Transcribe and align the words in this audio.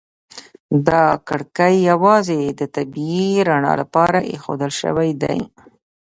دا 0.87 1.03
کړکۍ 1.27 1.75
یوازې 1.89 2.41
د 2.59 2.61
طبیعي 2.75 3.31
رڼا 3.49 3.73
لپاره 3.81 4.19
ایښودل 4.31 4.71
شوي 4.81 5.11
دي. 5.21 5.39